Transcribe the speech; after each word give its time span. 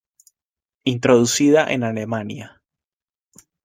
Introducida 0.83 1.69
en 1.71 1.83
Alemania. 1.83 2.63